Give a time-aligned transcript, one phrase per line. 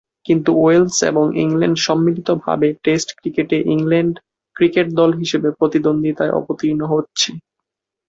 [0.25, 4.15] কিন্তু ওয়েলস এবং ইংল্যান্ড সম্মিলিতভাবে টেস্ট ক্রিকেটে ইংল্যান্ড
[4.55, 7.29] ক্রিকেট দল হিসেবে প্রতিদ্বন্দ্বিতায় অবতীর্ণ হচ্ছে।